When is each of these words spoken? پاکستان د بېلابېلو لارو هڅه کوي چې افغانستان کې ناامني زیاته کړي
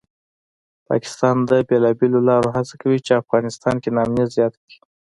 پاکستان 0.87 1.35
د 1.49 1.51
بېلابېلو 1.69 2.19
لارو 2.29 2.49
هڅه 2.55 2.73
کوي 2.81 2.99
چې 3.05 3.19
افغانستان 3.21 3.75
کې 3.81 3.89
ناامني 3.95 4.25
زیاته 4.35 4.57
کړي 4.63 4.77